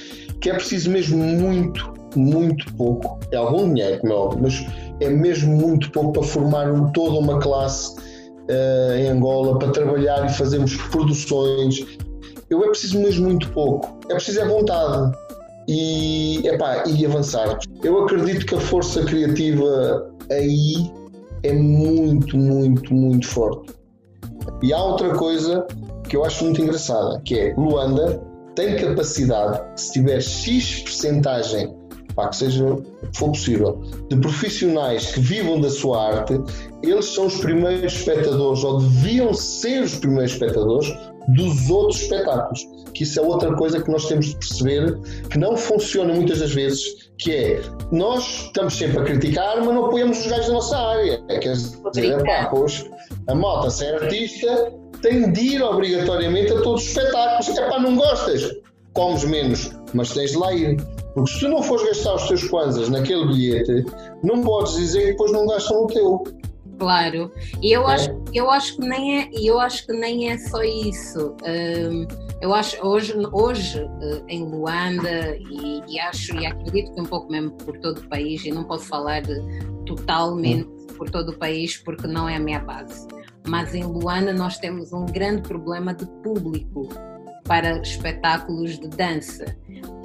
[0.40, 3.20] que é preciso mesmo muito, muito pouco.
[3.30, 4.66] É algum dinheiro, como é óbvio, mas
[5.00, 10.32] é mesmo muito pouco para formar toda uma classe uh, em Angola, para trabalhar e
[10.32, 11.84] fazermos produções.
[12.48, 13.98] Eu é preciso mesmo muito pouco.
[14.08, 15.14] É preciso é vontade
[15.68, 17.58] e, epá, e avançar.
[17.84, 20.90] Eu acredito que a força criativa aí
[21.42, 23.74] é muito, muito, muito forte.
[24.62, 25.66] E há outra coisa
[26.10, 28.20] que eu acho muito engraçada, que é Luanda
[28.54, 31.72] tem capacidade, se tiver X percentagem
[32.14, 32.64] pá, que seja
[33.14, 36.40] for possível, de profissionais que vivam da sua arte,
[36.82, 40.92] eles são os primeiros espectadores, ou deviam ser os primeiros espectadores
[41.28, 42.66] dos outros espetáculos.
[42.92, 44.98] Que isso é outra coisa que nós temos de perceber
[45.30, 49.86] que não funciona muitas das vezes, que é nós estamos sempre a criticar, mas não
[49.86, 51.22] apoiamos os gajos da nossa área.
[51.28, 52.84] Quer dizer, pá, pois,
[53.28, 57.48] a moto, se é artista, tem de ir obrigatoriamente a todos os espetáculos.
[57.48, 58.50] É pá, não gostas?
[58.92, 60.76] Comes menos, mas tens de lá ir.
[61.14, 63.84] Porque se tu não fores gastar os teus kwanzas naquele bilhete,
[64.22, 66.24] não podes dizer que depois não gastam o teu.
[66.78, 70.62] Claro, e eu acho, eu acho que nem é, eu acho que nem é só
[70.62, 71.36] isso.
[71.44, 72.06] Um,
[72.40, 77.30] eu acho hoje, hoje uh, em Luanda e, e, acho e acredito que um pouco
[77.30, 79.20] mesmo por todo o país e não posso falar
[79.84, 83.06] totalmente por todo o país porque não é a minha base.
[83.46, 86.88] Mas em Luanda nós temos um grande problema de público
[87.44, 89.56] para espetáculos de dança.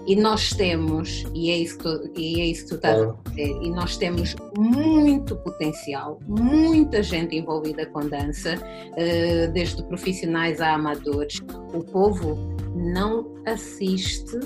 [0.08, 3.16] E nós temos, e é isso que tu, e é isso que tu estás a
[3.28, 8.56] dizer, e nós temos muito potencial, muita gente envolvida com dança,
[8.96, 11.40] eh, desde profissionais a amadores.
[11.74, 12.38] O povo
[12.76, 14.40] não assiste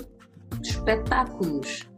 [0.62, 1.89] espetáculos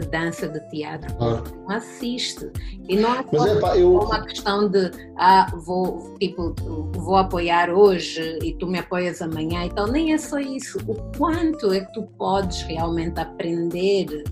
[0.00, 1.42] de dança, de teatro, ah.
[1.66, 2.50] não assiste.
[2.88, 3.92] E não é só pá, eu...
[3.94, 6.54] uma questão de ah, vou, tipo,
[6.92, 10.78] vou apoiar hoje e tu me apoias amanhã então Nem é só isso.
[10.86, 14.24] O quanto é que tu podes realmente aprender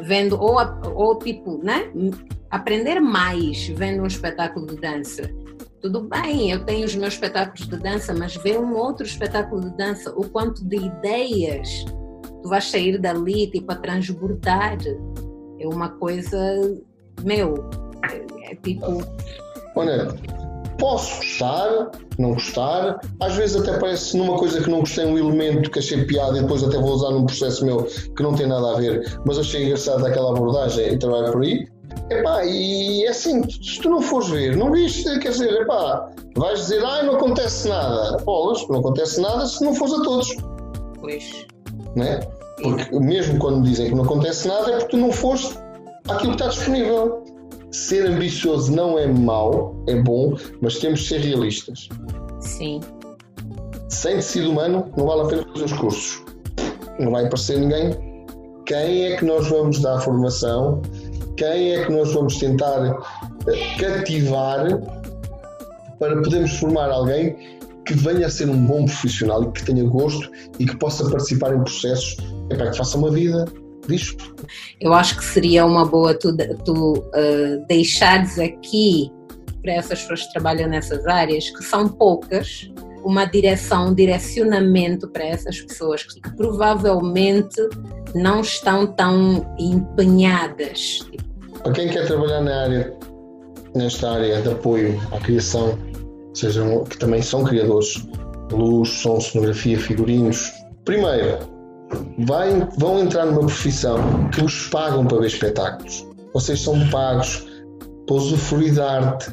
[0.00, 0.56] vendo, ou,
[0.94, 1.90] ou tipo, né?
[2.50, 5.30] Aprender mais vendo um espetáculo de dança.
[5.80, 9.76] Tudo bem, eu tenho os meus espetáculos de dança, mas ver um outro espetáculo de
[9.76, 11.86] dança, o quanto de ideias
[12.42, 14.78] tu vais sair dali tipo a transbordar.
[15.58, 16.38] É uma coisa,
[17.22, 17.68] meu,
[18.10, 19.02] é, é tipo.
[19.76, 20.08] Olha,
[20.78, 25.70] posso gostar, não gostar, às vezes até parece numa coisa que não gostei um elemento
[25.70, 28.72] que achei piada e depois até vou usar num processo meu que não tem nada
[28.72, 31.68] a ver, mas achei engraçado aquela abordagem e trabalho por aí.
[32.08, 36.60] Epá, e é assim, se tu não fores ver, não viste, quer dizer, epá, vais
[36.60, 38.16] dizer, ah, não acontece nada.
[38.24, 40.36] Bolas, não acontece nada se não fores a todos.
[41.00, 41.46] Pois
[41.96, 42.20] né?
[42.62, 45.56] Porque mesmo quando dizem que não acontece nada é porque tu não foste
[46.08, 47.24] aquilo que está disponível.
[47.70, 51.88] Ser ambicioso não é mau, é bom, mas temos de ser realistas.
[52.40, 52.80] Sim.
[53.88, 56.22] Sem tecido humano, não vale a pena fazer os cursos.
[56.98, 57.96] Não vai aparecer ninguém.
[58.66, 60.82] Quem é que nós vamos dar formação?
[61.36, 62.98] Quem é que nós vamos tentar
[63.78, 64.66] cativar
[65.98, 67.59] para podermos formar alguém
[67.90, 70.30] que venha a ser um bom profissional e que tenha gosto
[70.60, 72.16] e que possa participar em processos
[72.48, 73.46] para que faça uma vida
[73.88, 74.32] disto.
[74.80, 79.10] Eu acho que seria uma boa tu, tu uh, deixares aqui
[79.60, 82.70] para essas pessoas que trabalham nessas áreas, que são poucas,
[83.02, 87.60] uma direção, um direcionamento para essas pessoas que, que provavelmente
[88.14, 91.00] não estão tão empenhadas.
[91.60, 92.96] Para quem quer trabalhar na área,
[93.74, 95.76] nesta área de apoio à criação
[96.34, 98.06] sejam, que também são criadores
[98.52, 100.52] luz, som, sonografia, figurinos.
[100.84, 101.38] Primeiro,
[102.18, 103.98] vai, vão entrar numa profissão
[104.30, 106.06] que os pagam para ver espetáculos.
[106.32, 107.46] Vocês são pagos
[108.06, 109.30] para usufruir da arte.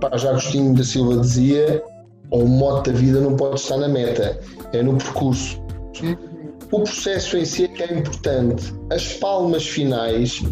[0.00, 1.82] Pá, já Agostinho da Silva dizia:
[2.30, 4.38] o mote da vida não pode estar na meta,
[4.72, 5.62] é no percurso.
[6.70, 8.72] O processo em si é que é importante.
[8.90, 10.42] As palmas finais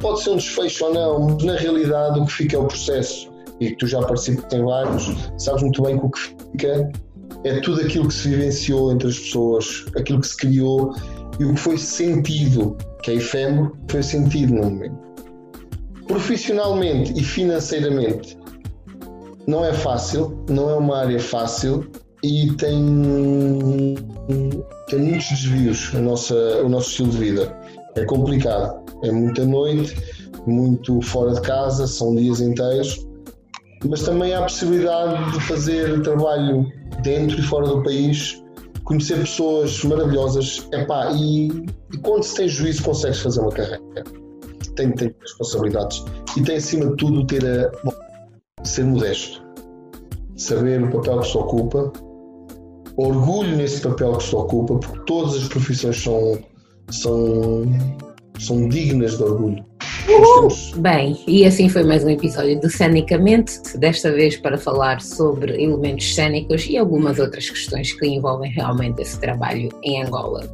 [0.00, 3.28] pode ser um desfecho ou não, mas na realidade o que fica é o processo
[3.60, 6.90] e que tu já participas em vários, sabes muito bem que o que fica
[7.44, 10.94] é tudo aquilo que se vivenciou entre as pessoas, aquilo que se criou
[11.38, 14.98] e o que foi sentido, que é efêmero, foi sentido no momento.
[16.06, 18.38] Profissionalmente e financeiramente
[19.46, 21.90] não é fácil, não é uma área fácil
[22.22, 23.94] e tem,
[24.88, 26.34] tem muitos desvios a nossa,
[26.64, 27.56] o nosso estilo de vida.
[27.94, 29.96] É complicado, é muita noite,
[30.46, 33.06] muito fora de casa, são dias inteiros
[33.86, 36.66] mas também há a possibilidade de fazer trabalho
[37.02, 38.42] dentro e fora do país,
[38.84, 41.48] conhecer pessoas maravilhosas, epá, e,
[41.92, 44.04] e quando se tem juízo consegues fazer uma carreira.
[44.74, 46.04] Tem, tem responsabilidades
[46.36, 49.42] e tem acima de tudo ter a ser modesto,
[50.36, 51.92] saber o papel que se ocupa,
[52.96, 56.38] orgulho nesse papel que se ocupa, porque todas as profissões são,
[56.90, 57.64] são,
[58.38, 59.67] são dignas de orgulho.
[60.76, 66.14] Bem, e assim foi mais um episódio do Cenicamente, desta vez para falar sobre elementos
[66.14, 70.48] cênicos e algumas outras questões que envolvem realmente esse trabalho em Angola.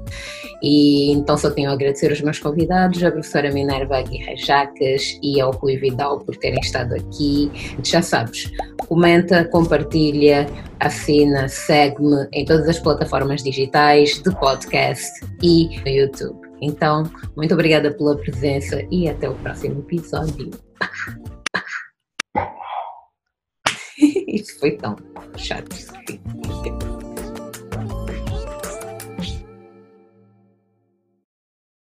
[0.60, 5.40] E então só tenho a agradecer aos meus convidados, a professora Minerva Aguirre Jacas e
[5.40, 7.48] ao Rui Vidal por terem estado aqui.
[7.82, 8.50] Já sabes,
[8.88, 10.46] comenta, compartilha,
[10.80, 16.43] assina, segue-me em todas as plataformas digitais de podcast e no YouTube.
[16.60, 17.04] Então,
[17.36, 20.50] muito obrigada pela presença e até o próximo episódio.
[24.28, 24.96] Isso foi tão
[25.36, 25.74] chato.